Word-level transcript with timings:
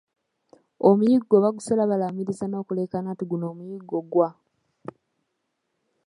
Omuyiggo 0.89 1.35
bagusera 1.43 1.89
balamiiriza 1.91 2.45
nokuleekana 2.47 3.09
nti 3.13 3.23
'guno 3.25 3.45
omuyiggo 3.51 3.97
gwa. 4.11 4.29